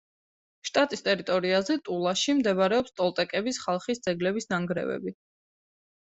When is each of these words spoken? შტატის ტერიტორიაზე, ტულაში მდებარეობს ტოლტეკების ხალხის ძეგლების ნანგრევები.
შტატის 0.67 1.01
ტერიტორიაზე, 1.07 1.75
ტულაში 1.89 2.33
მდებარეობს 2.39 2.95
ტოლტეკების 3.01 3.59
ხალხის 3.65 4.01
ძეგლების 4.07 4.49
ნანგრევები. 4.55 5.15